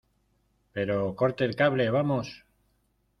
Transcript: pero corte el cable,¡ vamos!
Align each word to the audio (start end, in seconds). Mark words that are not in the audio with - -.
pero 0.73 1.13
corte 1.15 1.45
el 1.45 1.55
cable,¡ 1.55 1.91
vamos! 1.91 2.43